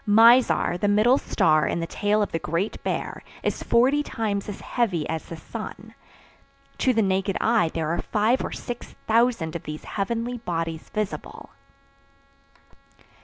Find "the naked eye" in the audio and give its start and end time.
6.91-7.69